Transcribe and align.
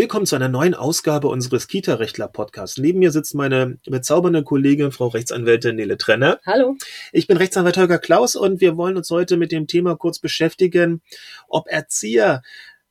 Willkommen 0.00 0.24
zu 0.24 0.34
einer 0.34 0.48
neuen 0.48 0.72
Ausgabe 0.72 1.28
unseres 1.28 1.68
Kita-Rechtler-Podcasts. 1.68 2.78
Neben 2.78 3.00
mir 3.00 3.10
sitzt 3.10 3.34
meine 3.34 3.76
bezaubernde 3.84 4.42
Kollegin, 4.42 4.92
Frau 4.92 5.08
Rechtsanwältin 5.08 5.76
Nele 5.76 5.98
Trenner. 5.98 6.40
Hallo. 6.46 6.78
Ich 7.12 7.26
bin 7.26 7.36
Rechtsanwalt 7.36 7.76
Holger 7.76 7.98
Klaus 7.98 8.34
und 8.34 8.62
wir 8.62 8.78
wollen 8.78 8.96
uns 8.96 9.10
heute 9.10 9.36
mit 9.36 9.52
dem 9.52 9.66
Thema 9.66 9.96
kurz 9.96 10.18
beschäftigen, 10.18 11.02
ob 11.48 11.68
Erzieher 11.68 12.40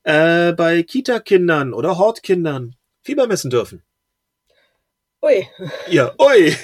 äh, 0.04 0.54
bei 0.54 0.84
Kita-Kindern 0.84 1.74
oder 1.74 1.98
Hortkindern 1.98 2.76
Fieber 3.02 3.26
messen 3.26 3.50
dürfen. 3.50 3.82
Ui. 5.22 5.48
Ja, 5.90 6.14
ui. 6.18 6.56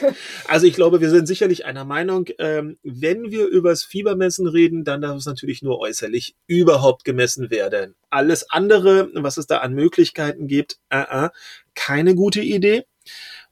Also 0.48 0.66
ich 0.66 0.76
glaube, 0.76 1.02
wir 1.02 1.10
sind 1.10 1.28
sicherlich 1.28 1.66
einer 1.66 1.84
Meinung, 1.84 2.28
ähm, 2.40 2.78
wenn 2.84 3.30
wir 3.30 3.48
übers 3.48 3.84
Fiebermessen 3.84 4.48
reden, 4.48 4.86
dann 4.86 5.02
darf 5.02 5.18
es 5.18 5.26
natürlich 5.26 5.62
nur 5.62 5.80
äußerlich 5.80 6.36
überhaupt 6.48 7.04
gemessen 7.04 7.50
werden. 7.50 7.96
Alles 8.10 8.50
andere, 8.50 9.10
was 9.14 9.38
es 9.38 9.48
da 9.48 9.58
an 9.58 9.74
Möglichkeiten 9.74 10.48
gibt, 10.48 10.80
äh, 10.90 11.26
äh, 11.26 11.30
keine 11.74 12.16
gute 12.16 12.42
Idee. 12.42 12.86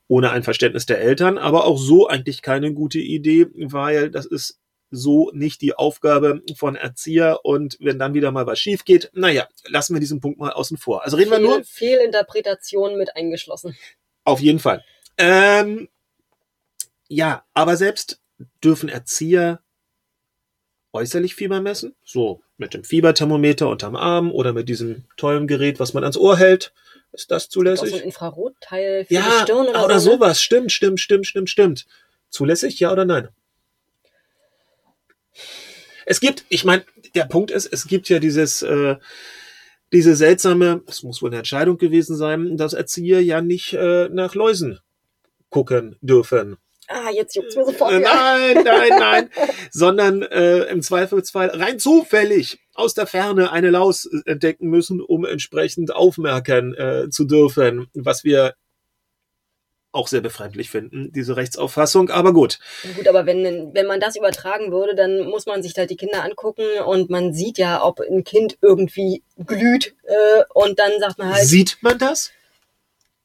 Ohne 0.07 0.31
ein 0.31 0.43
Verständnis 0.43 0.85
der 0.85 1.01
Eltern, 1.01 1.37
aber 1.37 1.65
auch 1.65 1.77
so 1.77 2.07
eigentlich 2.07 2.41
keine 2.41 2.73
gute 2.73 2.99
Idee, 2.99 3.47
weil 3.55 4.09
das 4.09 4.25
ist 4.25 4.59
so 4.91 5.31
nicht 5.33 5.61
die 5.61 5.73
Aufgabe 5.73 6.41
von 6.55 6.75
Erzieher 6.75 7.39
und 7.43 7.77
wenn 7.79 7.97
dann 7.99 8.13
wieder 8.13 8.31
mal 8.31 8.45
was 8.45 8.59
schief 8.59 8.85
geht, 8.85 9.09
naja, 9.13 9.47
lassen 9.65 9.95
wir 9.95 9.99
diesen 9.99 10.19
Punkt 10.19 10.39
mal 10.39 10.51
außen 10.51 10.77
vor. 10.77 11.03
Also 11.03 11.17
reden 11.17 11.31
Fehl, 11.31 11.41
wir 11.41 11.47
nur. 11.47 11.63
Fehlinterpretation 11.63 12.97
mit 12.97 13.15
eingeschlossen. 13.15 13.75
Auf 14.23 14.39
jeden 14.39 14.59
Fall. 14.59 14.83
Ähm, 15.17 15.89
ja, 17.07 17.43
aber 17.53 17.77
selbst 17.77 18.19
dürfen 18.63 18.89
Erzieher 18.89 19.61
äußerlich 20.93 21.35
Fieber 21.35 21.59
messen, 21.61 21.95
so 22.03 22.41
mit 22.57 22.73
dem 22.73 22.83
Fieberthermometer 22.83 23.67
unterm 23.67 23.95
Arm 23.95 24.31
oder 24.31 24.53
mit 24.53 24.69
diesem 24.69 25.05
tollen 25.17 25.47
Gerät, 25.47 25.79
was 25.79 25.93
man 25.93 26.03
ans 26.03 26.17
Ohr 26.17 26.37
hält. 26.37 26.73
Ist 27.11 27.29
das 27.31 27.49
zulässig? 27.49 27.91
so 27.91 27.95
ein 27.97 28.03
Infrarotteil 28.03 29.05
für 29.05 29.13
ja, 29.13 29.21
die 29.21 29.43
Stirn 29.43 29.67
oder, 29.67 29.85
oder 29.85 29.99
so. 29.99 30.11
ne? 30.11 30.15
sowas. 30.17 30.41
Stimmt, 30.41 30.71
stimmt, 30.71 30.99
stimmt, 30.99 31.27
stimmt, 31.27 31.49
stimmt. 31.49 31.85
Zulässig, 32.29 32.79
ja 32.79 32.91
oder 32.91 33.05
nein? 33.05 33.29
Es 36.05 36.19
gibt, 36.19 36.45
ich 36.49 36.65
meine, 36.65 36.83
der 37.15 37.25
Punkt 37.25 37.51
ist, 37.51 37.67
es 37.71 37.87
gibt 37.87 38.09
ja 38.09 38.19
dieses, 38.19 38.61
äh, 38.61 38.95
diese 39.93 40.15
seltsame, 40.15 40.81
es 40.87 41.03
muss 41.03 41.21
wohl 41.21 41.29
eine 41.29 41.37
Entscheidung 41.37 41.77
gewesen 41.77 42.15
sein, 42.15 42.57
dass 42.57 42.73
Erzieher 42.73 43.23
ja 43.23 43.41
nicht 43.41 43.73
äh, 43.73 44.09
nach 44.09 44.35
Läusen 44.35 44.79
gucken 45.49 45.95
dürfen. 46.01 46.57
Ah, 46.87 47.11
jetzt 47.13 47.35
juckt's 47.35 47.55
mir 47.55 47.65
sofort. 47.65 47.93
Äh, 47.93 47.99
nein, 47.99 48.63
nein, 48.65 48.89
nein, 48.89 49.29
sondern 49.71 50.21
äh, 50.23 50.63
im 50.63 50.81
Zweifelsfall 50.81 51.49
rein 51.49 51.79
zufällig 51.79 52.59
aus 52.73 52.93
der 52.93 53.07
Ferne 53.07 53.51
eine 53.51 53.69
Laus 53.69 54.09
entdecken 54.25 54.67
müssen, 54.67 54.99
um 54.99 55.25
entsprechend 55.25 55.95
aufmerken 55.95 56.73
äh, 56.73 57.09
zu 57.09 57.25
dürfen, 57.25 57.87
was 57.93 58.23
wir 58.23 58.55
auch 59.93 60.07
sehr 60.07 60.21
befremdlich 60.21 60.69
finden, 60.69 61.11
diese 61.13 61.37
Rechtsauffassung. 61.37 62.09
Aber 62.09 62.33
gut, 62.33 62.59
Gut, 62.95 63.07
aber 63.07 63.25
wenn, 63.25 63.73
wenn 63.73 63.85
man 63.85 63.99
das 63.99 64.15
übertragen 64.15 64.71
würde, 64.71 64.95
dann 64.95 65.25
muss 65.27 65.45
man 65.45 65.63
sich 65.63 65.73
halt 65.77 65.89
die 65.89 65.95
Kinder 65.95 66.23
angucken 66.23 66.65
und 66.85 67.09
man 67.09 67.33
sieht 67.33 67.57
ja, 67.57 67.83
ob 67.83 68.01
ein 68.01 68.23
Kind 68.23 68.57
irgendwie 68.61 69.23
glüht 69.45 69.95
äh, 70.03 70.43
und 70.53 70.79
dann 70.79 70.91
sagt 70.99 71.17
man 71.17 71.33
halt, 71.33 71.45
sieht 71.45 71.77
man 71.81 71.97
das? 71.97 72.31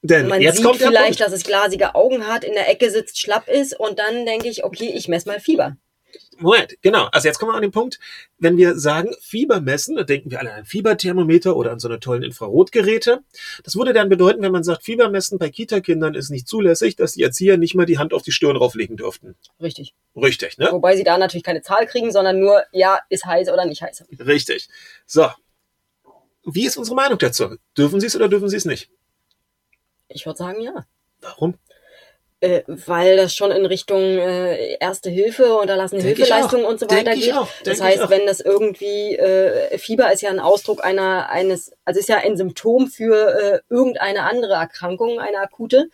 Denn 0.01 0.27
man 0.27 0.41
jetzt 0.41 0.57
sieht 0.57 0.65
kommt 0.65 0.79
vielleicht, 0.79 1.19
dass 1.19 1.33
es 1.33 1.43
glasige 1.43 1.95
Augen 1.95 2.27
hat, 2.27 2.43
in 2.43 2.53
der 2.53 2.69
Ecke 2.69 2.89
sitzt, 2.89 3.19
schlapp 3.19 3.49
ist 3.49 3.77
und 3.77 3.99
dann 3.99 4.25
denke 4.25 4.47
ich, 4.47 4.63
okay, 4.63 4.91
ich 4.95 5.07
messe 5.07 5.27
mal 5.27 5.39
Fieber. 5.39 5.75
Moment, 6.39 6.75
genau. 6.81 7.09
Also 7.11 7.27
jetzt 7.27 7.37
kommen 7.37 7.51
wir 7.51 7.55
an 7.55 7.61
den 7.61 7.71
Punkt, 7.71 7.99
wenn 8.37 8.55
wir 8.55 8.77
sagen 8.79 9.13
Fieber 9.19 9.59
messen, 9.59 9.95
dann 9.95 10.05
denken 10.05 10.31
wir 10.31 10.39
alle 10.39 10.53
an 10.53 10.65
Fieberthermometer 10.65 11.55
oder 11.55 11.71
an 11.71 11.79
so 11.79 11.87
eine 11.89 11.99
tollen 11.99 12.23
Infrarotgeräte. 12.23 13.19
Das 13.63 13.75
würde 13.75 13.91
dann 13.91 14.07
bedeuten, 14.07 14.41
wenn 14.41 14.51
man 14.51 14.63
sagt, 14.63 14.83
Fieber 14.83 15.09
messen 15.09 15.37
bei 15.37 15.49
Kita-Kindern 15.49 16.15
ist 16.15 16.29
nicht 16.29 16.47
zulässig, 16.47 16.95
dass 16.95 17.13
die 17.13 17.23
Erzieher 17.23 17.57
nicht 17.57 17.75
mal 17.75 17.85
die 17.85 17.97
Hand 17.97 18.13
auf 18.13 18.21
die 18.21 18.31
Stirn 18.31 18.55
rauflegen 18.55 18.95
dürften. 18.95 19.35
Richtig. 19.61 19.93
Richtig, 20.15 20.57
ne? 20.57 20.69
Wobei 20.71 20.95
sie 20.95 21.03
da 21.03 21.17
natürlich 21.17 21.43
keine 21.43 21.61
Zahl 21.61 21.85
kriegen, 21.85 22.11
sondern 22.11 22.39
nur, 22.39 22.63
ja, 22.71 22.99
ist 23.09 23.25
heiß 23.25 23.49
oder 23.49 23.65
nicht 23.65 23.81
heiß. 23.81 24.05
Richtig. 24.19 24.69
So. 25.05 25.29
Wie 26.45 26.65
ist 26.65 26.77
unsere 26.77 26.95
Meinung 26.95 27.17
dazu? 27.17 27.57
Dürfen 27.77 27.99
sie 27.99 28.07
es 28.07 28.15
oder 28.15 28.29
dürfen 28.29 28.49
sie 28.49 28.55
es 28.55 28.65
nicht? 28.65 28.89
Ich 30.07 30.25
würde 30.25 30.37
sagen, 30.37 30.61
ja. 30.61 30.85
Warum? 31.21 31.55
Äh, 32.41 32.61
weil 32.67 33.17
das 33.17 33.35
schon 33.35 33.51
in 33.51 33.65
Richtung 33.65 33.99
äh, 33.99 34.75
Erste 34.79 35.09
Hilfe, 35.09 35.55
unterlassene 35.55 36.01
Denk 36.01 36.15
Hilfeleistung 36.15 36.63
und 36.63 36.79
so 36.79 36.85
Denk 36.85 37.01
weiter 37.01 37.17
ich 37.17 37.25
geht. 37.25 37.35
Denk 37.35 37.47
Das 37.65 37.81
heißt, 37.81 38.09
wenn 38.09 38.25
das 38.25 38.39
irgendwie 38.39 39.17
äh, 39.17 39.77
Fieber 39.77 40.11
ist 40.13 40.21
ja 40.21 40.29
ein 40.29 40.39
Ausdruck 40.39 40.83
einer 40.83 41.29
eines, 41.29 41.73
also 41.83 41.99
ist 41.99 42.07
ja 42.07 42.17
ein 42.17 42.37
Symptom 42.37 42.87
für 42.87 43.37
äh, 43.37 43.59
irgendeine 43.69 44.23
andere 44.23 44.53
Erkrankung, 44.53 45.19
eine 45.19 45.39
akute. 45.39 45.89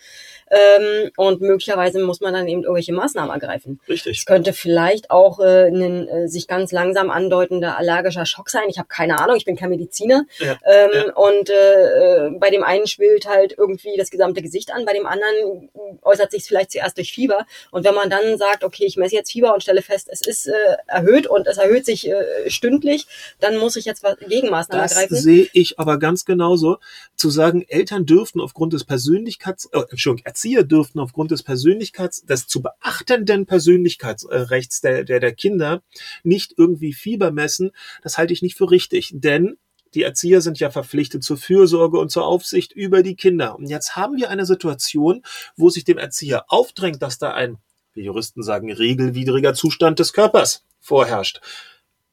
Ähm, 0.52 1.10
und 1.18 1.42
möglicherweise 1.42 2.00
muss 2.00 2.22
man 2.22 2.34
dann 2.34 2.48
eben 2.48 2.62
irgendwelche 2.62 2.94
Maßnahmen 2.94 3.32
ergreifen. 3.32 3.80
Richtig. 3.90 4.20
Es 4.20 4.26
könnte 4.26 4.54
vielleicht 4.54 5.10
auch 5.10 5.40
äh, 5.40 5.70
ein 5.70 6.08
äh, 6.08 6.28
sich 6.28 6.48
ganz 6.48 6.72
langsam 6.72 7.10
andeutender 7.10 7.78
allergischer 7.80 8.28
Schock 8.28 8.52
sein. 8.52 8.66
Ich 8.68 8.78
habe 8.78 8.88
keine 8.88 9.20
Ahnung, 9.20 9.36
ich 9.38 9.46
bin 9.46 9.56
kein 9.56 9.70
Mediziner. 9.70 10.26
Ja, 10.38 10.58
Ähm, 10.64 10.90
ja. 10.94 11.14
Und 11.14 11.50
äh, 11.50 12.28
äh, 12.28 12.30
bei 12.38 12.52
dem 12.52 12.64
einen 12.64 12.86
schwillt 12.86 13.28
halt 13.28 13.56
irgendwie 13.58 13.98
das 13.98 14.12
gesamte 14.12 14.44
Gesicht 14.44 14.72
an, 14.72 14.86
bei 14.86 14.94
dem 14.94 15.08
anderen 15.08 15.70
äußert 16.04 16.32
sich 16.32 16.35
vielleicht 16.44 16.72
zuerst 16.72 16.98
durch 16.98 17.12
Fieber. 17.12 17.46
Und 17.72 17.86
wenn 17.86 17.96
man 17.96 18.10
dann 18.10 18.38
sagt, 18.38 18.64
okay, 18.64 18.86
ich 18.86 18.98
messe 18.98 19.16
jetzt 19.16 19.32
Fieber 19.32 19.54
und 19.54 19.64
stelle 19.64 19.82
fest, 19.82 20.10
es 20.12 20.22
ist 20.22 20.48
äh, 20.48 20.52
erhöht 20.88 21.28
und 21.28 21.48
es 21.48 21.58
erhöht 21.58 21.86
sich 21.86 22.08
äh, 22.08 22.50
stündlich, 22.50 23.08
dann 23.40 23.58
muss 23.58 23.76
ich 23.76 23.86
jetzt 23.86 24.04
was 24.04 24.18
Gegenmaßnahmen 24.20 24.84
Das 24.84 24.94
ergreifen. 24.94 25.18
sehe 25.18 25.48
ich 25.54 25.80
aber 25.80 25.98
ganz 26.00 26.26
genauso. 26.26 26.78
Zu 27.16 27.30
sagen, 27.30 27.64
Eltern 27.68 28.06
dürften 28.06 28.42
aufgrund 28.42 28.74
des 28.74 28.84
Persönlichkeits, 28.84 29.70
äh, 29.72 29.82
Entschuldigung, 29.90 30.26
Erzieher 30.26 30.64
dürften 30.64 31.00
aufgrund 31.00 31.32
des 31.32 31.44
Persönlichkeits, 31.44 32.26
des 32.26 32.48
zu 32.48 32.62
beachtenden 32.62 33.46
Persönlichkeitsrechts 33.46 34.82
der, 34.82 35.04
der, 35.04 35.20
der 35.20 35.34
Kinder 35.34 35.82
nicht 36.24 36.54
irgendwie 36.58 36.94
Fieber 36.94 37.32
messen, 37.32 37.72
das 38.04 38.18
halte 38.18 38.34
ich 38.34 38.42
nicht 38.42 38.58
für 38.58 38.70
richtig. 38.72 39.12
Denn 39.14 39.58
die 39.96 40.04
Erzieher 40.04 40.42
sind 40.42 40.60
ja 40.60 40.70
verpflichtet 40.70 41.24
zur 41.24 41.38
Fürsorge 41.38 41.98
und 41.98 42.12
zur 42.12 42.26
Aufsicht 42.26 42.74
über 42.74 43.02
die 43.02 43.16
Kinder. 43.16 43.56
Und 43.56 43.68
jetzt 43.68 43.96
haben 43.96 44.18
wir 44.18 44.30
eine 44.30 44.46
Situation, 44.46 45.24
wo 45.56 45.70
sich 45.70 45.86
dem 45.86 45.98
Erzieher 45.98 46.46
aufdrängt, 46.50 47.02
dass 47.02 47.18
da 47.18 47.34
ein, 47.34 47.58
wie 47.94 48.04
Juristen 48.04 48.44
sagen, 48.44 48.72
regelwidriger 48.72 49.54
Zustand 49.54 50.00
des 50.00 50.14
Körpers 50.14 50.64
vorherrscht. 50.80 51.42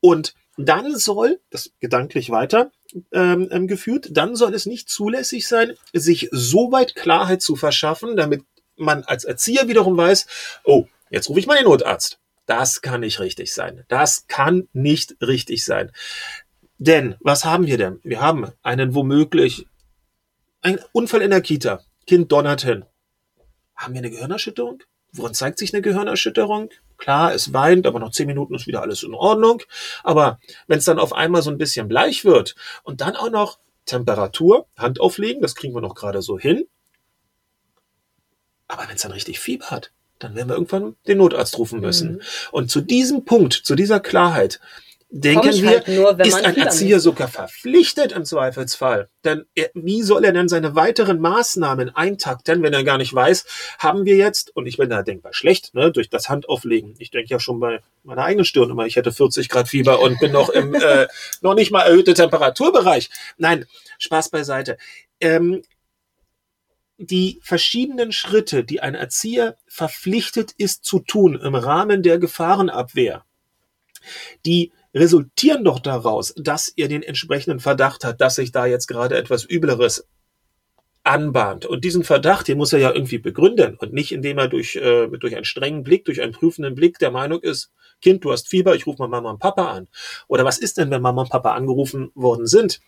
Und 0.01 0.35
dann 0.57 0.97
soll, 0.97 1.41
das 1.51 1.73
gedanklich 1.81 2.31
weiter 2.31 2.71
ähm, 3.11 3.49
ähm, 3.51 3.67
geführt, 3.67 4.09
dann 4.13 4.37
soll 4.37 4.55
es 4.55 4.67
nicht 4.67 4.89
zulässig 4.89 5.49
sein, 5.49 5.73
sich 5.93 6.29
so 6.31 6.73
weit 6.73 6.95
Klarheit 6.95 7.43
zu 7.43 7.57
verschaffen, 7.57 8.17
damit 8.17 8.45
man 8.77 9.03
als 9.05 9.25
Erzieher 9.25 9.69
wiederum 9.69 9.97
weiß, 9.97 10.27
oh, 10.65 10.87
jetzt 11.11 11.29
rufe 11.29 11.41
ich 11.41 11.47
mal 11.47 11.57
den 11.57 11.65
Notarzt. 11.65 12.19
Das 12.47 12.83
kann 12.83 13.01
nicht 13.01 13.21
richtig 13.21 13.55
sein. 13.55 13.85
Das 13.89 14.27
kann 14.27 14.69
nicht 14.73 15.17
richtig 15.21 15.65
sein. 15.65 15.93
Denn, 16.83 17.15
was 17.21 17.45
haben 17.45 17.69
wir 17.69 17.79
denn? 17.79 18.01
Wir 18.03 18.21
haben 18.21 18.51
einen 18.65 18.93
womöglich, 18.97 19.69
einen 20.63 20.81
Unfall 20.91 21.23
in 21.23 21.31
der 21.31 21.41
Kita. 21.41 21.81
Kind 22.09 22.33
donnert 22.33 22.63
hin. 22.63 22.85
Haben 23.77 23.95
wir 23.95 24.01
eine 24.01 24.11
Gehirnerschütterung? 24.11 24.83
Woran 25.13 25.33
zeigt 25.33 25.61
sich 25.61 25.73
eine 25.73 25.81
Gehirnerschütterung? 25.81 26.71
Klar, 26.99 27.35
es 27.35 27.53
weint, 27.53 27.87
aber 27.87 28.01
nach 28.01 28.11
zehn 28.11 28.27
Minuten 28.27 28.57
ist 28.57 28.67
wieder 28.67 28.83
alles 28.83 29.05
in 29.05 29.15
Ordnung. 29.15 29.63
Aber 30.03 30.41
wenn 30.67 30.79
es 30.79 30.85
dann 30.85 30.99
auf 30.99 31.13
einmal 31.13 31.43
so 31.43 31.51
ein 31.51 31.59
bisschen 31.59 31.87
bleich 31.87 32.25
wird 32.25 32.57
und 32.83 33.01
dann 33.01 33.15
auch 33.15 33.31
noch 33.31 33.61
Temperatur, 33.87 34.67
Hand 34.77 35.01
auflegen, 35.01 35.41
das 35.41 35.55
kriegen 35.55 35.75
wir 35.75 35.83
noch 35.83 35.95
gerade 35.95 36.21
so 36.21 36.37
hin. 36.37 36.67
Aber 38.67 38.89
wenn 38.89 38.97
es 38.97 39.03
dann 39.03 39.13
richtig 39.13 39.39
Fieber 39.39 39.67
hat, 39.67 39.93
dann 40.19 40.35
werden 40.35 40.49
wir 40.49 40.55
irgendwann 40.55 40.97
den 41.07 41.19
Notarzt 41.19 41.57
rufen 41.59 41.79
müssen. 41.79 42.15
Mhm. 42.15 42.21
Und 42.51 42.71
zu 42.73 42.81
diesem 42.81 43.25
Punkt, 43.25 43.53
zu 43.53 43.77
dieser 43.77 44.01
Klarheit, 44.01 44.59
denken 45.15 45.53
wir, 45.53 45.69
halt 45.69 45.89
nur, 45.89 46.19
ist 46.21 46.43
ein 46.43 46.57
Erzieher 46.57 46.97
misst. 46.97 47.05
sogar 47.05 47.29
verpflichtet 47.29 48.13
im 48.13 48.25
Zweifelsfall. 48.25 49.09
Denn 49.25 49.45
er, 49.55 49.71
wie 49.75 50.03
soll 50.03 50.25
er 50.25 50.33
denn 50.33 50.49
seine 50.49 50.75
weiteren 50.75 51.21
Maßnahmen 51.21 51.95
eintakten, 51.95 52.63
wenn 52.63 52.73
er 52.73 52.83
gar 52.83 52.97
nicht 52.97 53.13
weiß, 53.13 53.45
haben 53.79 54.07
wir 54.07 54.17
jetzt, 54.17 54.57
und 54.57 54.67
ich 54.67 54.79
bin 54.79 54.89
da 54.89 55.03
denkbar 55.03 55.35
schlecht, 55.35 55.75
ne, 55.75 55.93
durch 55.93 56.09
das 56.09 56.31
Handauflegen. 56.31 56.95
Ich 56.99 57.11
denke 57.11 57.29
ja 57.29 57.39
schon 57.39 57.61
bei 57.61 57.81
meiner 58.05 58.25
eigenen 58.25 58.47
Stirn 58.47 58.71
immer, 58.71 58.87
ich 58.87 58.97
hätte 58.97 59.13
40 59.13 59.51
Grad 59.51 59.69
Fieber 59.69 60.01
und 60.01 60.19
bin 60.19 60.33
noch 60.33 60.49
im 60.49 60.75
äh, 60.75 61.07
noch 61.43 61.55
nicht 61.55 61.71
mal 61.71 61.83
erhöhte 61.83 62.15
Temperaturbereich. 62.15 63.11
Nein, 63.37 63.67
Spaß 63.99 64.31
beiseite. 64.31 64.79
Ähm, 65.21 65.63
die 66.97 67.39
verschiedenen 67.43 68.13
Schritte, 68.13 68.65
die 68.65 68.81
ein 68.81 68.95
Erzieher 68.95 69.57
verpflichtet 69.67 70.53
ist 70.57 70.85
zu 70.85 71.01
tun 71.01 71.39
im 71.39 71.55
Rahmen 71.55 72.03
der 72.03 72.19
Gefahrenabwehr, 72.19 73.25
die 74.47 74.73
resultieren 74.95 75.65
doch 75.65 75.79
daraus, 75.79 76.35
dass 76.37 76.69
er 76.69 76.89
den 76.89 77.03
entsprechenden 77.03 77.61
Verdacht 77.61 78.05
hat, 78.05 78.21
dass 78.21 78.37
sich 78.37 78.53
da 78.53 78.67
jetzt 78.67 78.87
gerade 78.87 79.17
etwas 79.17 79.45
Übleres 79.45 80.07
anbahnt. 81.05 81.67
Und 81.67 81.85
diesen 81.85 82.05
Verdacht, 82.05 82.49
den 82.49 82.59
muss 82.59 82.73
er 82.73 82.79
ja 82.79 82.93
irgendwie 82.93 83.19
begründen 83.19 83.77
und 83.77 83.93
nicht, 83.93 84.13
indem 84.13 84.39
er 84.39 84.49
durch, 84.49 84.77
äh, 84.77 85.09
durch 85.09 85.35
einen 85.35 85.45
strengen 85.45 85.83
Blick, 85.83 86.05
durch 86.05 86.21
einen 86.21 86.33
prüfenden 86.33 86.75
Blick 86.75 86.99
der 86.99 87.11
Meinung 87.11 87.41
ist, 87.41 87.73
Kind, 88.01 88.25
du 88.25 88.33
hast 88.33 88.49
Fieber, 88.49 88.75
ich 88.75 88.87
rufe 88.87 89.01
mal 89.01 89.09
Mama 89.09 89.31
und 89.31 89.39
Papa 89.39 89.71
an. 89.71 89.89
Oder 90.27 90.45
was 90.45 90.59
ist 90.59 90.77
denn, 90.77 90.91
wenn 90.91 91.03
Mama 91.03 91.23
und 91.23 91.31
Papa 91.31 91.55
angerufen 91.55 92.11
worden 92.15 92.47
sind? 92.47 92.81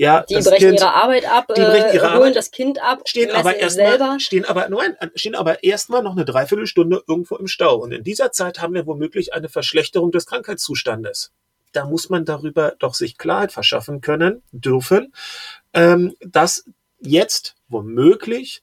Ja, 0.00 0.22
Die 0.28 0.34
brechen 0.36 0.58
kind, 0.58 0.80
ihre 0.80 0.94
Arbeit 0.94 1.28
ab, 1.28 1.46
die 1.56 1.60
brechen 1.60 1.92
ihre 1.92 2.06
äh, 2.06 2.10
holen 2.10 2.16
Arbeit, 2.18 2.36
das 2.36 2.52
Kind 2.52 2.80
ab, 2.80 3.02
stehen 3.04 3.32
aber 3.32 3.56
erstmal 3.56 4.20
stehen 4.20 4.44
aber 4.44 4.68
nein, 4.68 4.96
stehen 5.16 5.34
aber 5.34 5.64
erstmal 5.64 6.04
noch 6.04 6.12
eine 6.12 6.24
Dreiviertelstunde 6.24 7.02
irgendwo 7.08 7.34
im 7.34 7.48
Stau 7.48 7.78
und 7.78 7.90
in 7.90 8.04
dieser 8.04 8.30
Zeit 8.30 8.60
haben 8.60 8.74
wir 8.74 8.86
womöglich 8.86 9.34
eine 9.34 9.48
Verschlechterung 9.48 10.12
des 10.12 10.26
Krankheitszustandes. 10.26 11.32
Da 11.72 11.84
muss 11.84 12.10
man 12.10 12.24
darüber 12.24 12.76
doch 12.78 12.94
sich 12.94 13.18
Klarheit 13.18 13.50
verschaffen 13.50 14.00
können 14.00 14.42
dürfen, 14.52 15.12
ähm, 15.74 16.14
dass 16.20 16.64
jetzt 17.00 17.56
womöglich 17.66 18.62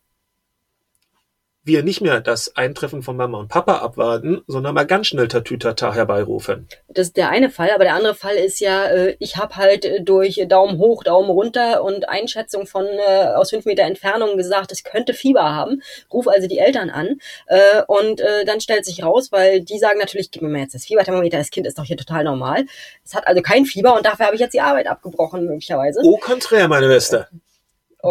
wir 1.65 1.83
nicht 1.83 1.99
mehr 1.99 2.21
das 2.21 2.55
Eintreffen 2.55 3.01
von 3.01 3.17
Mama 3.17 3.39
und 3.39 3.47
Papa 3.47 3.79
abwarten, 3.79 4.41
sondern 4.47 4.75
mal 4.75 4.85
ganz 4.85 5.07
schnell 5.07 5.27
Tatütata 5.27 5.93
herbeirufen. 5.93 6.67
Das 6.87 7.07
ist 7.07 7.17
der 7.17 7.29
eine 7.29 7.49
Fall, 7.49 7.71
aber 7.71 7.83
der 7.83 7.95
andere 7.95 8.13
Fall 8.13 8.35
ist 8.35 8.59
ja, 8.59 8.85
äh, 8.85 9.15
ich 9.19 9.37
habe 9.37 9.55
halt 9.55 9.83
äh, 9.83 10.01
durch 10.01 10.45
Daumen 10.47 10.77
hoch, 10.77 11.03
Daumen 11.03 11.29
runter 11.29 11.83
und 11.83 12.07
Einschätzung 12.07 12.67
von 12.67 12.85
äh, 12.85 13.25
aus 13.35 13.49
fünf 13.49 13.65
Meter 13.65 13.83
Entfernung 13.83 14.37
gesagt, 14.37 14.71
es 14.71 14.83
könnte 14.83 15.13
Fieber 15.13 15.55
haben. 15.55 15.81
Ruf 16.13 16.27
also 16.27 16.47
die 16.47 16.59
Eltern 16.59 16.89
an 16.91 17.19
äh, 17.47 17.81
und 17.87 18.21
äh, 18.21 18.45
dann 18.45 18.61
stellt 18.61 18.85
sich 18.85 19.03
raus, 19.03 19.31
weil 19.31 19.61
die 19.61 19.79
sagen 19.79 19.99
natürlich, 19.99 20.29
gib 20.29 20.43
mir 20.43 20.49
mal 20.49 20.61
jetzt 20.61 20.75
das 20.75 20.85
Fieberthermometer, 20.85 21.39
das 21.39 21.49
Kind 21.49 21.65
ist 21.65 21.79
doch 21.79 21.85
hier 21.85 21.97
total 21.97 22.23
normal. 22.23 22.65
Es 23.03 23.15
hat 23.15 23.27
also 23.27 23.41
kein 23.41 23.65
Fieber 23.65 23.95
und 23.95 24.05
dafür 24.05 24.27
habe 24.27 24.35
ich 24.35 24.41
jetzt 24.41 24.53
die 24.53 24.61
Arbeit 24.61 24.87
abgebrochen 24.87 25.45
möglicherweise. 25.45 26.01
Au 26.01 26.17
contraire, 26.17 26.67
meine 26.67 26.85
Schwester. 26.85 27.27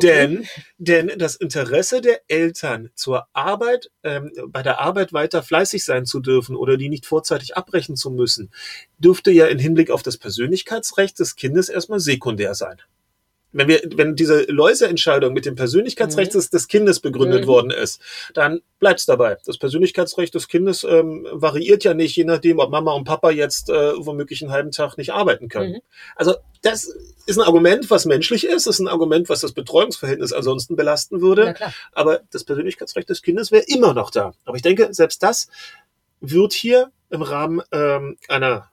Denn, 0.02 0.46
denn 0.78 1.12
das 1.18 1.36
Interesse 1.36 2.00
der 2.00 2.20
Eltern 2.28 2.90
zur 2.94 3.26
Arbeit, 3.32 3.90
ähm, 4.02 4.32
bei 4.48 4.62
der 4.62 4.80
Arbeit 4.80 5.12
weiter 5.12 5.42
fleißig 5.42 5.84
sein 5.84 6.06
zu 6.06 6.20
dürfen 6.20 6.56
oder 6.56 6.76
die 6.76 6.88
nicht 6.88 7.06
vorzeitig 7.06 7.56
abbrechen 7.56 7.96
zu 7.96 8.10
müssen, 8.10 8.50
dürfte 8.98 9.30
ja 9.30 9.46
im 9.46 9.58
Hinblick 9.58 9.90
auf 9.90 10.02
das 10.02 10.16
Persönlichkeitsrecht 10.16 11.18
des 11.18 11.36
Kindes 11.36 11.68
erstmal 11.68 12.00
sekundär 12.00 12.54
sein. 12.54 12.78
Wenn 13.56 13.68
wir, 13.68 13.80
wenn 13.94 14.16
diese 14.16 14.42
Läuseentscheidung 14.42 15.32
mit 15.32 15.46
dem 15.46 15.54
Persönlichkeitsrecht 15.54 16.32
Mhm. 16.34 16.38
des, 16.38 16.50
des 16.50 16.68
Kindes 16.68 17.00
begründet 17.00 17.42
Mhm. 17.42 17.46
worden 17.46 17.70
ist, 17.70 18.00
dann 18.34 18.60
bleibt's 18.80 19.06
dabei. 19.06 19.38
Das 19.46 19.58
Persönlichkeitsrecht 19.58 20.34
des 20.34 20.48
Kindes 20.48 20.84
ähm, 20.84 21.26
variiert 21.30 21.84
ja 21.84 21.94
nicht, 21.94 22.16
je 22.16 22.24
nachdem, 22.24 22.58
ob 22.58 22.70
Mama 22.70 22.92
und 22.92 23.04
Papa 23.04 23.30
jetzt 23.30 23.70
äh, 23.70 23.92
womöglich 23.96 24.42
einen 24.42 24.50
halben 24.50 24.72
Tag 24.72 24.98
nicht 24.98 25.12
arbeiten 25.12 25.48
können. 25.48 25.74
Mhm. 25.74 25.80
Also 26.16 26.34
das 26.62 26.84
ist 27.26 27.38
ein 27.38 27.42
Argument, 27.46 27.90
was 27.90 28.04
menschlich 28.06 28.44
ist, 28.44 28.66
ist 28.66 28.80
ein 28.80 28.88
Argument, 28.88 29.28
was 29.28 29.40
das 29.40 29.52
Betreuungsverhältnis 29.52 30.32
ansonsten 30.32 30.76
belasten 30.76 31.20
würde. 31.20 31.54
Aber 31.92 32.20
das 32.32 32.44
Persönlichkeitsrecht 32.44 33.08
des 33.08 33.22
Kindes 33.22 33.52
wäre 33.52 33.64
immer 33.68 33.94
noch 33.94 34.10
da. 34.10 34.34
Aber 34.44 34.56
ich 34.56 34.62
denke, 34.62 34.88
selbst 34.92 35.22
das 35.22 35.48
wird 36.20 36.52
hier 36.52 36.90
im 37.10 37.22
Rahmen 37.22 37.62
ähm, 37.70 38.16
einer 38.28 38.70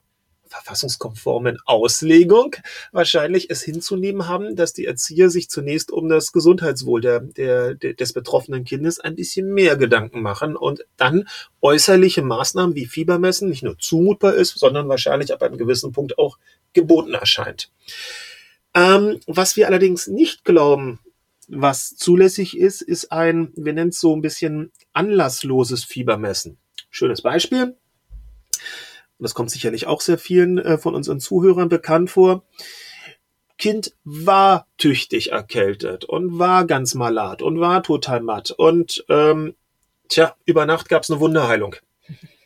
verfassungskonformen 0.51 1.57
Auslegung 1.65 2.56
wahrscheinlich 2.92 3.50
es 3.50 3.63
hinzunehmen 3.63 4.27
haben, 4.27 4.56
dass 4.56 4.74
die 4.74 4.86
Erzieher 4.86 5.30
sich 5.30 5.50
zunächst 5.50 5.92
um 5.92 6.09
das 6.09 6.31
Gesundheitswohl 6.31 7.01
der, 7.01 7.21
der, 7.21 7.75
des 7.75 8.13
betroffenen 8.13 8.65
Kindes 8.65 9.00
ein 9.00 9.15
bisschen 9.15 9.53
mehr 9.53 9.77
Gedanken 9.77 10.21
machen 10.21 10.56
und 10.56 10.86
dann 10.98 11.27
äußerliche 11.62 12.21
Maßnahmen 12.21 12.75
wie 12.75 12.86
Fiebermessen 12.86 13.50
nicht 13.50 13.63
nur 13.63 13.80
zumutbar 13.80 14.33
ist, 14.33 14.59
sondern 14.59 14.89
wahrscheinlich 14.89 15.33
ab 15.33 15.42
einem 15.42 15.57
gewissen 15.57 15.94
Punkt 15.94 16.18
auch 16.18 16.38
geboten 16.74 17.13
erscheint. 17.13 17.71
Ähm, 18.74 19.19
was 19.27 19.56
wir 19.56 19.68
allerdings 19.68 20.07
nicht 20.07 20.44
glauben, 20.44 21.00
was 21.48 21.95
zulässig 21.95 22.57
ist, 22.57 22.81
ist 22.81 23.12
ein, 23.12 23.51
wir 23.56 23.74
nennen 23.74 23.89
es 23.89 24.00
so 24.00 24.15
ein 24.15 24.21
bisschen 24.21 24.71
anlassloses 24.94 25.83
Fiebermessen. 25.83 26.57
Schönes 26.89 27.21
Beispiel. 27.21 27.75
Und 29.21 29.25
das 29.25 29.35
kommt 29.35 29.51
sicherlich 29.51 29.85
auch 29.85 30.01
sehr 30.01 30.18
vielen 30.18 30.57
äh, 30.57 30.79
von 30.79 30.95
unseren 30.95 31.19
Zuhörern 31.19 31.69
bekannt 31.69 32.09
vor. 32.09 32.44
Kind 33.59 33.94
war 34.03 34.65
tüchtig 34.79 35.31
erkältet 35.31 36.06
und 36.06 36.39
war 36.39 36.65
ganz 36.65 36.95
malat 36.95 37.44
und 37.44 37.59
war 37.59 37.83
total 37.83 38.21
matt. 38.21 38.50
Und 38.50 39.06
ähm, 39.09 39.53
tja, 40.07 40.35
über 40.45 40.65
Nacht 40.65 40.89
gab 40.89 41.03
es 41.03 41.12
eine 41.12 41.19
Wunderheilung. 41.19 41.75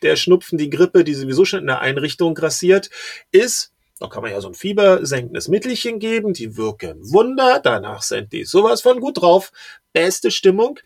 Der 0.02 0.16
Schnupfen, 0.16 0.58
die 0.58 0.68
Grippe, 0.68 1.02
die 1.02 1.14
sowieso 1.14 1.46
schon 1.46 1.60
in 1.60 1.66
der 1.66 1.80
Einrichtung 1.80 2.34
grassiert, 2.34 2.90
ist 3.30 3.72
da 3.98 4.08
kann 4.08 4.22
man 4.22 4.30
ja 4.30 4.40
so 4.40 4.48
ein 4.48 4.54
fiebersenkendes 4.54 5.48
Mittelchen 5.48 5.98
geben, 5.98 6.34
die 6.34 6.56
wirken 6.56 6.98
Wunder, 7.12 7.60
danach 7.62 8.02
sind 8.02 8.32
die 8.32 8.44
sowas 8.44 8.82
von 8.82 9.00
gut 9.00 9.22
drauf, 9.22 9.52
beste 9.94 10.30
Stimmung, 10.30 10.78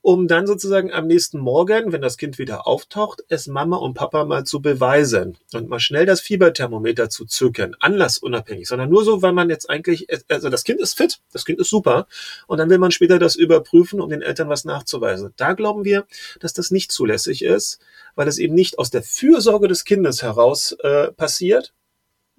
um 0.00 0.26
dann 0.26 0.48
sozusagen 0.48 0.92
am 0.92 1.06
nächsten 1.06 1.38
Morgen, 1.38 1.92
wenn 1.92 2.02
das 2.02 2.16
Kind 2.16 2.38
wieder 2.38 2.66
auftaucht, 2.66 3.22
es 3.28 3.46
Mama 3.46 3.76
und 3.76 3.94
Papa 3.94 4.24
mal 4.24 4.42
zu 4.42 4.60
beweisen 4.60 5.38
und 5.52 5.68
mal 5.68 5.78
schnell 5.78 6.04
das 6.04 6.20
Fieberthermometer 6.20 7.08
zu 7.08 7.26
zücken, 7.26 7.76
anlassunabhängig, 7.78 8.66
sondern 8.66 8.90
nur 8.90 9.04
so, 9.04 9.22
weil 9.22 9.32
man 9.32 9.48
jetzt 9.48 9.70
eigentlich, 9.70 10.08
also 10.28 10.48
das 10.48 10.64
Kind 10.64 10.80
ist 10.80 10.96
fit, 10.96 11.20
das 11.32 11.44
Kind 11.44 11.60
ist 11.60 11.70
super 11.70 12.08
und 12.48 12.58
dann 12.58 12.68
will 12.68 12.78
man 12.78 12.90
später 12.90 13.20
das 13.20 13.36
überprüfen, 13.36 14.00
um 14.00 14.10
den 14.10 14.22
Eltern 14.22 14.48
was 14.48 14.64
nachzuweisen. 14.64 15.32
Da 15.36 15.52
glauben 15.52 15.84
wir, 15.84 16.04
dass 16.40 16.52
das 16.52 16.72
nicht 16.72 16.90
zulässig 16.90 17.44
ist, 17.44 17.78
weil 18.16 18.26
es 18.26 18.38
eben 18.38 18.56
nicht 18.56 18.80
aus 18.80 18.90
der 18.90 19.04
Fürsorge 19.04 19.68
des 19.68 19.84
Kindes 19.84 20.24
heraus 20.24 20.72
äh, 20.82 21.12
passiert, 21.12 21.72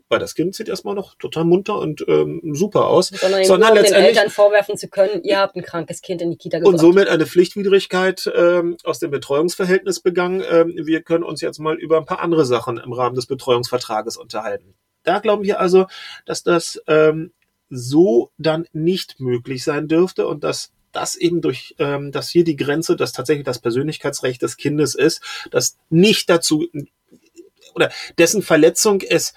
weil 0.09 0.19
das 0.19 0.35
Kind 0.35 0.55
sieht 0.55 0.69
erstmal 0.69 0.95
noch 0.95 1.15
total 1.15 1.43
munter 1.43 1.77
und 1.77 2.05
ähm, 2.07 2.41
super 2.53 2.87
aus, 2.87 3.09
Sondern, 3.09 3.43
sondern 3.45 3.69
um 3.69 3.75
den 3.75 3.83
letztendlich 3.83 4.17
Eltern 4.17 4.29
vorwerfen 4.29 4.77
zu 4.77 4.87
können, 4.87 5.23
ihr 5.23 5.39
habt 5.39 5.55
ein 5.55 5.63
krankes 5.63 6.01
Kind 6.01 6.21
in 6.21 6.31
die 6.31 6.37
Kita 6.37 6.57
und 6.57 6.63
gebracht. 6.63 6.79
somit 6.79 7.07
eine 7.09 7.25
Pflichtwidrigkeit 7.25 8.31
ähm, 8.35 8.77
aus 8.83 8.99
dem 8.99 9.11
Betreuungsverhältnis 9.11 9.99
begangen. 9.99 10.43
Ähm, 10.49 10.73
wir 10.75 11.01
können 11.01 11.23
uns 11.23 11.41
jetzt 11.41 11.59
mal 11.59 11.75
über 11.75 11.97
ein 11.97 12.05
paar 12.05 12.21
andere 12.21 12.45
Sachen 12.45 12.77
im 12.77 12.93
Rahmen 12.93 13.15
des 13.15 13.25
Betreuungsvertrages 13.25 14.17
unterhalten. 14.17 14.75
Da 15.03 15.19
glauben 15.19 15.43
wir 15.43 15.59
also, 15.59 15.87
dass 16.25 16.43
das 16.43 16.81
ähm, 16.87 17.31
so 17.69 18.31
dann 18.37 18.67
nicht 18.73 19.19
möglich 19.19 19.63
sein 19.63 19.87
dürfte 19.87 20.27
und 20.27 20.43
dass 20.43 20.71
das 20.91 21.15
eben 21.15 21.41
durch, 21.41 21.75
ähm, 21.79 22.11
dass 22.11 22.29
hier 22.29 22.43
die 22.43 22.55
Grenze, 22.55 22.95
dass 22.95 23.11
tatsächlich 23.11 23.45
das 23.45 23.59
Persönlichkeitsrecht 23.59 24.41
des 24.41 24.57
Kindes 24.57 24.95
ist, 24.95 25.21
das 25.51 25.77
nicht 25.89 26.29
dazu 26.29 26.65
oder 27.75 27.91
dessen 28.17 28.41
Verletzung 28.41 29.01
es 29.01 29.33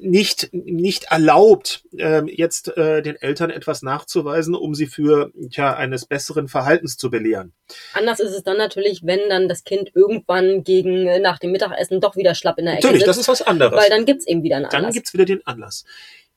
nicht, 0.00 0.50
nicht 0.52 1.04
erlaubt, 1.10 1.84
äh, 1.96 2.22
jetzt 2.30 2.76
äh, 2.76 3.00
den 3.02 3.16
Eltern 3.16 3.50
etwas 3.50 3.82
nachzuweisen, 3.82 4.54
um 4.54 4.74
sie 4.74 4.86
für 4.86 5.30
tja, 5.50 5.74
eines 5.74 6.06
besseren 6.06 6.48
Verhaltens 6.48 6.96
zu 6.96 7.10
belehren. 7.10 7.52
Anders 7.94 8.18
ist 8.20 8.32
es 8.32 8.42
dann 8.42 8.56
natürlich, 8.56 9.02
wenn 9.04 9.20
dann 9.28 9.48
das 9.48 9.64
Kind 9.64 9.90
irgendwann 9.94 10.64
gegen 10.64 11.06
äh, 11.06 11.20
nach 11.20 11.38
dem 11.38 11.52
Mittagessen 11.52 12.00
doch 12.00 12.16
wieder 12.16 12.34
schlapp 12.34 12.58
in 12.58 12.64
der 12.64 12.74
Ecke 12.74 12.86
Natürlich, 12.86 13.02
sitzt, 13.04 13.08
das 13.08 13.18
ist 13.18 13.28
was 13.28 13.42
anderes. 13.42 13.78
weil 13.80 13.88
dann 13.90 14.04
gibt's 14.04 14.26
eben 14.26 14.42
wieder 14.42 14.56
einen 14.56 14.64
Dann 14.68 14.80
Anlass. 14.80 14.94
gibt's 14.94 15.12
wieder 15.14 15.24
den 15.24 15.46
Anlass. 15.46 15.84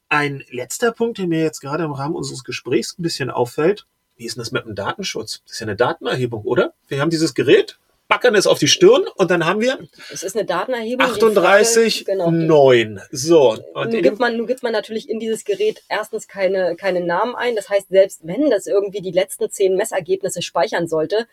Ein 0.10 0.44
letzter 0.51 0.92
Punkt, 0.92 1.18
der 1.18 1.28
mir 1.28 1.42
jetzt 1.44 1.62
gerade 1.62 1.84
im 1.84 1.92
Rahmen 1.92 2.16
unseres 2.16 2.44
Gesprächs 2.44 2.96
ein 2.98 3.04
bisschen 3.04 3.30
auffällt, 3.30 3.86
wie 4.18 4.25
ist 4.25 4.36
denn 4.36 4.42
das 4.42 4.51
mit 4.51 4.66
dem 4.66 4.75
Datenschutz? 4.75 5.42
Das 5.46 5.54
ist 5.54 5.60
ja 5.62 5.66
eine 5.68 5.75
Datenerhebung, 5.75 6.44
oder? 6.44 6.74
Wir 6.88 7.00
haben 7.00 7.10
dieses 7.10 7.34
Gerät, 7.34 7.80
backern 8.10 8.36
es 8.36 8.48
auf 8.48 8.60
die 8.60 8.68
Stirn 8.68 9.06
und 9.16 9.32
dann 9.32 9.46
haben 9.46 9.62
wir 9.62 9.80
es 10.12 10.24
ist 10.24 10.36
eine 10.36 10.44
Datenerhebung. 10.44 11.06
die 11.06 11.12
38, 11.13 12.04
Frage, 12.06 12.18
genau, 12.18 12.32
die- 12.32 12.46
9. 12.46 13.01
So. 13.12 13.58
Und 13.74 13.94
nun 13.94 14.01
gibt 14.01 14.20
man, 14.20 14.36
nun 14.36 14.48
gibt 14.48 14.63
man 14.63 14.74
natürlich 14.74 15.08
in 15.08 15.20
dieses 15.20 15.46
Gerät 15.46 15.84
erstens 15.88 16.28
keine, 16.28 16.75
keine 16.75 17.01
Namen 17.06 17.36
ein. 17.36 17.56
Das 17.56 17.70
heißt, 17.70 17.88
selbst 17.89 18.22
wenn 18.28 18.50
das 18.50 18.66
irgendwie 18.68 19.01
die 19.01 19.12
letzten 19.12 19.50
zehn 19.50 19.75
Messergebnisse 19.75 20.42
speichern 20.42 20.88
sollte, 20.88 21.28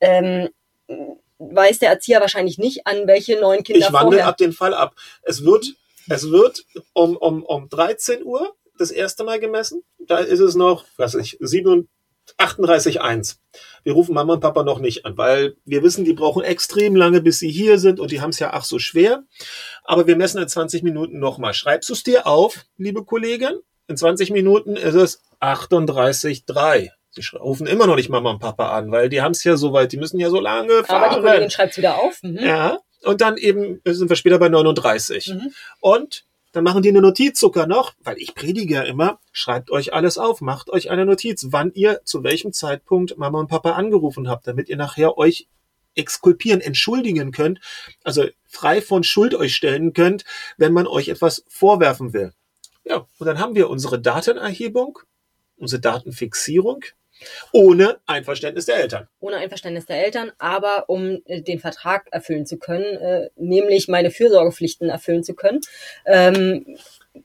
ähm, 0.00 0.48
weiß 1.38 1.80
der 1.80 1.90
Erzieher 1.90 2.20
wahrscheinlich 2.20 2.56
nicht, 2.56 2.86
an 2.86 3.06
welche 3.08 3.38
neun 3.40 3.64
Kinder 3.64 3.86
ich 3.88 3.92
wandle 3.92 4.18
vorher. 4.18 4.26
ab 4.28 4.36
den 4.36 4.52
Fall 4.52 4.74
ab. 4.74 4.94
Es 5.22 5.44
wird, 5.44 5.74
es 6.08 6.30
wird 6.30 6.64
um, 6.92 7.16
um, 7.16 7.42
um 7.42 7.68
13 7.68 8.24
Uhr 8.24 8.54
das 8.78 8.92
erste 8.92 9.24
Mal 9.24 9.40
gemessen. 9.40 9.82
Da 9.98 10.18
ist 10.18 10.40
es 10.40 10.54
noch, 10.54 10.84
was 10.96 11.14
weiß 11.14 11.20
ich, 11.22 11.36
7, 11.40 11.88
38,1. 12.38 13.36
Wir 13.84 13.92
rufen 13.92 14.14
Mama 14.14 14.34
und 14.34 14.40
Papa 14.40 14.62
noch 14.62 14.78
nicht 14.78 15.04
an, 15.04 15.16
weil 15.16 15.56
wir 15.64 15.82
wissen, 15.82 16.04
die 16.04 16.12
brauchen 16.12 16.44
extrem 16.44 16.96
lange, 16.96 17.20
bis 17.20 17.38
sie 17.38 17.50
hier 17.50 17.78
sind 17.78 18.00
und 18.00 18.10
die 18.10 18.20
haben 18.20 18.30
es 18.30 18.38
ja 18.38 18.50
ach 18.52 18.64
so 18.64 18.78
schwer. 18.78 19.24
Aber 19.84 20.06
wir 20.06 20.16
messen 20.16 20.40
in 20.40 20.48
20 20.48 20.82
Minuten 20.82 21.18
nochmal. 21.18 21.54
Schreibst 21.54 21.88
du 21.88 21.94
es 21.94 22.02
dir 22.02 22.26
auf, 22.26 22.64
liebe 22.76 23.04
Kollegin? 23.04 23.58
In 23.88 23.96
20 23.96 24.30
Minuten 24.30 24.76
ist 24.76 24.94
es 24.94 25.22
38,3. 25.40 26.90
Sie 27.10 27.36
rufen 27.36 27.66
immer 27.66 27.86
noch 27.86 27.96
nicht 27.96 28.08
Mama 28.08 28.30
und 28.30 28.38
Papa 28.38 28.70
an, 28.70 28.90
weil 28.90 29.08
die 29.08 29.20
haben 29.20 29.32
es 29.32 29.44
ja 29.44 29.56
so 29.56 29.72
weit, 29.72 29.92
die 29.92 29.98
müssen 29.98 30.18
ja 30.18 30.30
so 30.30 30.40
lange 30.40 30.84
fahren. 30.84 31.04
Aber 31.04 31.16
die 31.16 31.26
Kollegin 31.26 31.50
schreibt 31.50 31.76
wieder 31.76 31.98
auf. 31.98 32.22
Mhm. 32.22 32.38
Ja, 32.38 32.78
und 33.02 33.20
dann 33.20 33.36
eben 33.36 33.80
sind 33.84 34.08
wir 34.08 34.16
später 34.16 34.38
bei 34.38 34.48
39. 34.48 35.28
Mhm. 35.28 35.52
Und 35.80 36.24
dann 36.52 36.64
machen 36.64 36.82
die 36.82 36.90
eine 36.90 37.00
Notiz 37.00 37.40
sogar 37.40 37.66
noch, 37.66 37.94
weil 38.04 38.18
ich 38.18 38.34
predige 38.34 38.74
ja 38.74 38.82
immer, 38.82 39.18
schreibt 39.32 39.70
euch 39.70 39.94
alles 39.94 40.18
auf, 40.18 40.40
macht 40.42 40.70
euch 40.70 40.90
eine 40.90 41.06
Notiz, 41.06 41.48
wann 41.50 41.72
ihr 41.72 42.02
zu 42.04 42.22
welchem 42.22 42.52
Zeitpunkt 42.52 43.16
Mama 43.16 43.40
und 43.40 43.48
Papa 43.48 43.72
angerufen 43.72 44.28
habt, 44.28 44.46
damit 44.46 44.68
ihr 44.68 44.76
nachher 44.76 45.16
euch 45.16 45.48
exkulpieren, 45.94 46.60
entschuldigen 46.60 47.32
könnt, 47.32 47.60
also 48.04 48.26
frei 48.46 48.80
von 48.80 49.02
Schuld 49.02 49.34
euch 49.34 49.54
stellen 49.54 49.92
könnt, 49.92 50.24
wenn 50.56 50.72
man 50.72 50.86
euch 50.86 51.08
etwas 51.08 51.44
vorwerfen 51.48 52.12
will. 52.12 52.32
Ja, 52.84 53.06
und 53.18 53.26
dann 53.26 53.38
haben 53.38 53.54
wir 53.54 53.70
unsere 53.70 54.00
Datenerhebung, 54.00 54.98
unsere 55.56 55.80
Datenfixierung 55.80 56.84
Ohne 57.52 57.98
Einverständnis 58.06 58.66
der 58.66 58.76
Eltern. 58.76 59.08
Ohne 59.20 59.36
Einverständnis 59.36 59.86
der 59.86 60.04
Eltern, 60.04 60.32
aber 60.38 60.84
um 60.88 61.22
äh, 61.26 61.42
den 61.42 61.58
Vertrag 61.58 62.08
erfüllen 62.10 62.46
zu 62.46 62.58
können, 62.58 62.84
äh, 62.84 63.30
nämlich 63.36 63.88
meine 63.88 64.10
Fürsorgepflichten 64.10 64.88
erfüllen 64.88 65.24
zu 65.24 65.34
können, 65.34 65.60
ähm, 66.06 66.76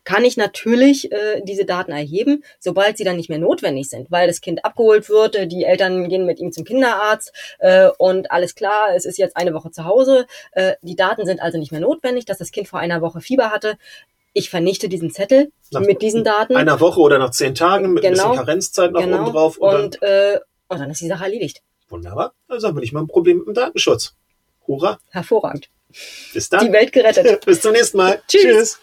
kann 0.04 0.25
ich 0.25 0.38
natürlich 0.38 1.12
äh, 1.12 1.42
diese 1.44 1.66
Daten 1.66 1.92
erheben, 1.92 2.44
sobald 2.60 2.98
sie 2.98 3.04
dann 3.04 3.16
nicht 3.16 3.30
mehr 3.30 3.39
notwendig 3.39 3.89
sind, 3.89 4.12
weil 4.12 4.27
das 4.27 4.42
Kind 4.42 4.66
abgeholt 4.66 5.10
wird, 5.10 5.36
äh, 5.36 5.48
die 5.48 5.63
Eltern 5.63 6.10
gehen 6.10 6.25
mit 6.25 6.39
ihm 6.39 6.51
zum 6.51 6.66
Kinderarzt 6.66 7.32
äh, 7.60 7.89
und 7.98 8.32
alles 8.32 8.56
klar, 8.56 8.89
es 8.96 9.06
ist 9.06 9.18
jetzt 9.18 9.38
eine 9.38 9.54
Woche 9.54 9.72
zu 9.72 9.86
Hause. 9.86 10.27
Äh, 10.51 10.74
die 10.82 10.96
Daten 10.96 11.25
sind 11.25 11.42
also 11.42 11.58
nicht 11.58 11.72
mehr 11.72 11.82
notwendig, 11.82 12.25
dass 12.25 12.38
das 12.38 12.51
Kind 12.51 12.68
vor 12.68 12.80
einer 12.80 13.01
Woche 13.01 13.22
Fieber 13.22 13.51
hatte. 13.51 13.77
Ich 14.38 14.51
vernichte 14.51 14.88
diesen 14.88 15.10
Zettel 15.10 15.51
Nach 15.72 15.82
mit 15.82 16.03
diesen 16.03 16.24
Daten. 16.24 16.56
Einer 16.56 16.79
Woche 16.79 17.00
oder 17.00 17.17
nach 17.17 17.32
zehn 17.32 17.56
Tagen 17.56 17.94
mit 17.94 18.06
ein 18.06 18.13
Genau. 18.13 18.29
bisschen 18.29 18.46
Karenzzeit 18.46 18.91
noch 18.91 19.01
genau. 19.01 19.24
oben 19.24 19.32
drauf. 19.32 19.58
Und, 19.58 19.74
und, 19.74 20.01
äh, 20.03 20.39
und 20.67 20.79
dann 20.79 20.91
ist 20.91 21.01
die 21.01 21.08
Sache 21.08 21.24
erledigt. 21.24 21.63
dann, 21.89 21.98
wunderbar. 21.98 22.34
Also 22.48 22.67
haben 22.67 22.75
wir 22.75 22.82
nicht 22.82 22.94
mal 22.94 23.00
ein 23.01 23.08
Problem 23.08 23.39
mit 23.39 23.48
dem 23.48 23.53
Datenschutz. 23.56 24.13
Hurra. 24.67 25.00
Hervorragend. 25.10 25.70
Bis 26.34 26.50
Die 26.50 26.56
dann. 26.56 26.72
Welt 26.72 26.91
gerettet. 26.91 27.46
Bis 27.48 27.62
zum 27.62 27.72
nächsten 27.72 27.98
Mal. 27.98 28.22
Tschüss. 28.27 28.44
Tschüss. 28.44 28.79